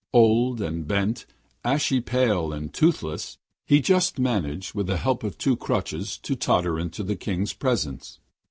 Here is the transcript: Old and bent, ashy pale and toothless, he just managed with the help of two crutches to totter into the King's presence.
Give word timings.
Old 0.13 0.61
and 0.61 0.87
bent, 0.87 1.27
ashy 1.63 2.01
pale 2.01 2.51
and 2.51 2.73
toothless, 2.73 3.37
he 3.67 3.79
just 3.81 4.17
managed 4.17 4.73
with 4.73 4.87
the 4.87 4.97
help 4.97 5.23
of 5.23 5.37
two 5.37 5.55
crutches 5.55 6.17
to 6.23 6.35
totter 6.35 6.79
into 6.79 7.03
the 7.03 7.15
King's 7.15 7.53
presence. 7.53 8.17